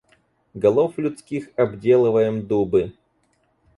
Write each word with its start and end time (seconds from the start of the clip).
Голов 0.55 0.97
людских 0.97 1.51
обделываем 1.57 2.47
дубы. 2.47 2.95